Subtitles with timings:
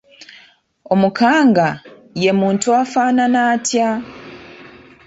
[0.93, 1.67] Omukanga
[2.21, 3.89] ye muntu afaanana atya?